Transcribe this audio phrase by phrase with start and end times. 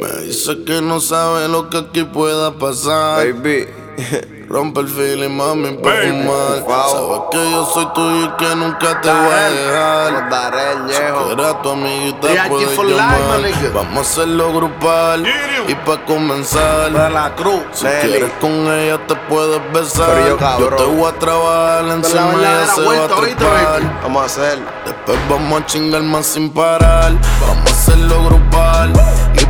[0.00, 3.26] Me dice que no sabe lo que aquí pueda pasar.
[3.32, 3.66] Baby.
[4.48, 6.60] Rompe el feeling, mami, pa' fumar.
[6.60, 6.92] Wow.
[6.92, 10.30] Sabes que yo soy tuyo y que nunca te voy a dejar.
[10.30, 13.72] daré el Si quieres tu amiguita puedes life, llamar.
[13.74, 15.26] Vamos a hacerlo grupal
[15.66, 16.92] y pa' comenzar.
[16.92, 17.62] De la cruz.
[17.72, 18.08] Si Nelly.
[18.08, 20.28] quieres con ella te puedes besar.
[20.28, 24.00] Yo, te voy a trabajar encima ella se va a vuelta, ¿oíste, trepar.
[24.02, 24.58] Vamos a hacer.
[24.84, 27.12] Después vamos a chingar más sin parar.
[27.40, 28.92] Vamos a hacerlo grupal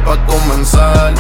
[0.07, 1.15] pa' comenzar.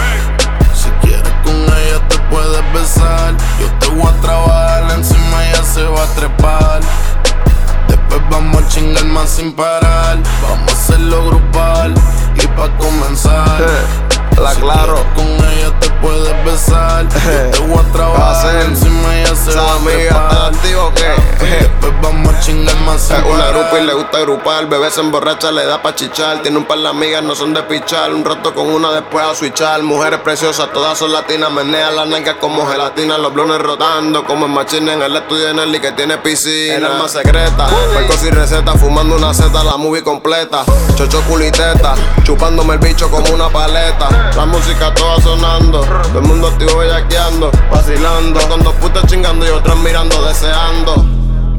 [0.72, 3.34] Si quieres con ella te puedes besar.
[3.60, 6.80] Yo te voy a trabajar encima ella se va a trepar.
[7.88, 10.18] Después vamos a chingar más sin parar.
[10.42, 11.94] Vamos a hacerlo grupal
[12.36, 13.66] y pa' comenzar.
[14.40, 15.04] La Si claro.
[15.16, 17.08] Con ella te puedes besar.
[17.08, 20.52] Yo te voy a trabajar encima ella se va a trepar.
[21.40, 25.66] Después vamos a chingar Es una grupa y le gusta grupar, bebé se emborracha, le
[25.66, 26.40] da pa' chichar.
[26.42, 28.12] Tiene un par de amigas, no son de pichar.
[28.14, 29.82] Un rato con una, después a switchar.
[29.82, 31.50] Mujeres preciosas, todas son latinas.
[31.50, 34.24] Menea las nalgas como gelatina, los blones rotando.
[34.24, 36.76] Como en machine en el estudio de Nelly que tiene piscina.
[36.76, 40.64] El alma secreta, percos y receta, fumando una seta, la movie completa.
[40.94, 44.32] Chocho culiteta, chupándome el bicho como una paleta.
[44.36, 48.40] La música toda sonando, todo el mundo activo bellaqueando, vacilando.
[48.48, 51.15] Con dos putas chingando y otras mirando, deseando.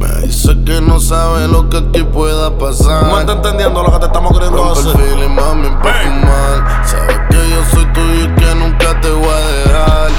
[0.08, 3.04] Me dice que no sabe lo que aquí pueda pasar.
[3.04, 5.02] No está entendiendo lo que te estamos queriendo Rompe el hacer.
[5.02, 6.86] feeling, mami, pa' fumar.
[6.88, 10.12] Sabes que yo soy tuyo y que nunca te voy a dejar.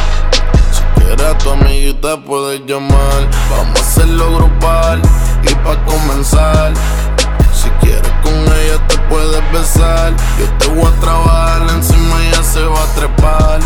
[0.73, 3.29] Si quieres tu amiguita puedes llamar.
[3.51, 5.01] Vamos a hacerlo grupal
[5.43, 6.73] y pa' comenzar.
[7.55, 10.13] Si quieres con ella te puedes besar.
[10.39, 13.61] Yo te voy a trabajar encima y ella se va a trepar.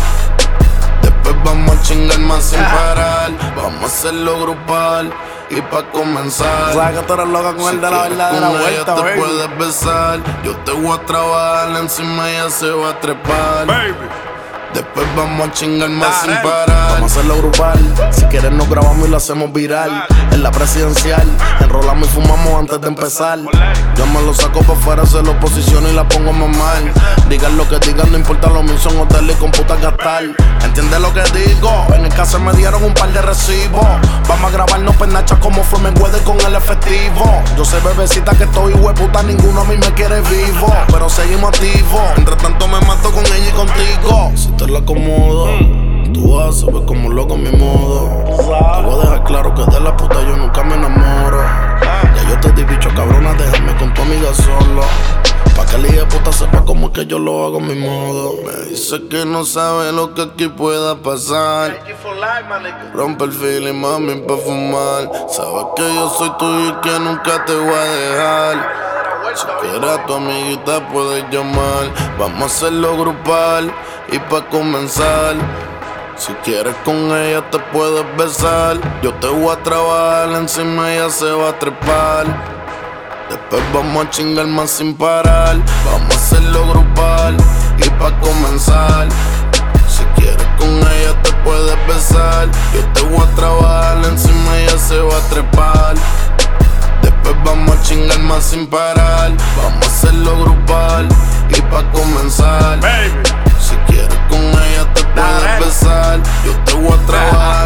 [1.01, 3.31] Después vamos a chingar más sin parar.
[3.57, 5.11] Vamos a hacerlo grupal
[5.57, 6.73] y pa' comenzar.
[6.73, 9.19] Sabes que tú eres loca con el de la verdadera vuelta, te baby.
[9.19, 10.19] puedes besar.
[10.43, 13.67] Yo te voy a trabajar encima ella se va a trepar.
[14.73, 16.93] Después vamos a chingar más sin parar.
[16.93, 17.79] Vamos a hacerlo grupal.
[18.11, 20.07] Si quieres nos grabamos y lo hacemos viral.
[20.31, 21.27] En la presidencial,
[21.73, 23.39] enrolamos y fumamos antes de empezar.
[23.95, 26.93] Yo me lo saco para afuera, se lo posiciono y la pongo a mamar.
[27.29, 30.23] Digan lo que digan, no importa lo mío, son hoteles y computas gastar.
[30.63, 31.69] ¿Entiendes lo que digo?
[31.95, 33.85] En el caso me dieron un par de recibos.
[34.27, 37.41] Vamos a grabarnos penachas como fue Mayweather con el efectivo.
[37.57, 40.71] Yo sé bebecita que estoy hueputa, ninguno a mí me quiere vivo.
[40.87, 42.01] Pero seguimos activos.
[42.17, 44.31] Entre tanto me mato con ella y contigo.
[44.35, 45.49] Si te la acomodo,
[46.13, 47.51] tú vas a saber como loco mi
[56.93, 58.35] que yo lo hago a mi modo.
[58.45, 61.83] Me dice que no sabe lo que aquí pueda pasar.
[62.93, 65.11] Rompe el feeling, mami, pa' fumar.
[65.27, 68.83] Sabes que yo soy tuyo y que nunca te voy a dejar.
[69.35, 71.91] Si quieres tu amiguita puedes llamar.
[72.19, 73.73] Vamos a hacerlo grupal
[74.11, 75.35] y pa' comenzar.
[76.15, 78.77] Si quieres con ella te puedes besar.
[79.01, 82.62] Yo te voy a trabajar encima ella se va a trepar.
[83.33, 85.57] Después vamos a chingar más sin parar.
[85.91, 87.35] Vamos a hacerlo grupal
[87.79, 89.07] y pa' comenzar.
[89.89, 92.47] Si quieres con ella te puedes besar.
[92.75, 95.95] Yo te voy a trabajar encima ella se va a trepar.
[97.01, 99.31] Después vamos a chingar más sin parar.
[99.57, 101.09] Vamos a hacerlo grupal
[101.49, 102.77] y pa' comenzar.
[103.59, 106.19] Si quieres con ella te puedes besar.
[106.45, 107.62] Yo te voy a trabajar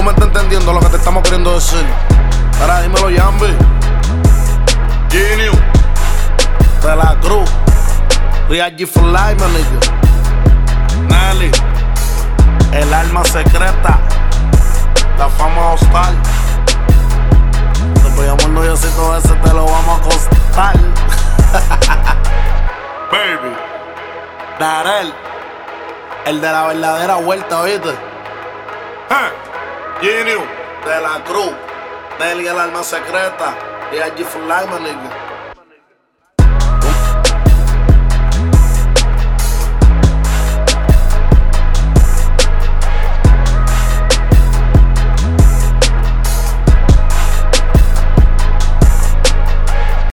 [0.00, 1.84] Tú me estás entendiendo lo que te estamos queriendo decir.
[2.58, 3.54] Ahora dímelo, Yambi.
[5.10, 5.52] Genio.
[6.82, 7.50] De la Cruz.
[8.48, 11.06] G for life, my.
[11.06, 11.50] Nelly.
[12.72, 14.00] El alma secreta.
[15.18, 16.16] La fama hostal.
[18.02, 20.76] Después llamar noviocito ese te lo vamos a costar.
[23.12, 23.54] Baby.
[24.58, 25.12] Darel.
[26.24, 28.10] El de la verdadera vuelta, ¿oíste?
[30.00, 30.42] Genio.
[30.84, 31.52] De la Cruz.
[32.18, 33.54] Nelly el alma secreta.
[33.92, 35.29] Y allí for life, my nigga.